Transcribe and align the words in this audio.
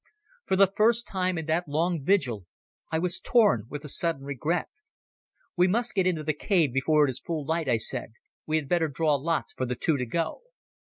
For 0.47 0.55
the 0.55 0.65
first 0.75 1.05
time 1.07 1.37
in 1.37 1.45
that 1.45 1.67
long 1.67 2.03
vigil 2.03 2.47
I 2.91 2.97
was 2.97 3.19
torn 3.19 3.67
with 3.69 3.85
a 3.85 3.87
sudden 3.87 4.23
regret. 4.23 4.67
"We 5.55 5.67
must 5.67 5.93
get 5.93 6.07
into 6.07 6.23
the 6.23 6.33
cave 6.33 6.73
before 6.73 7.05
it 7.05 7.09
is 7.11 7.19
full 7.19 7.45
light," 7.45 7.69
I 7.69 7.77
said. 7.77 8.13
"We 8.47 8.55
had 8.55 8.67
better 8.67 8.87
draw 8.87 9.13
lots 9.13 9.53
for 9.53 9.67
the 9.67 9.75
two 9.75 9.97
to 9.97 10.05
go." 10.07 10.41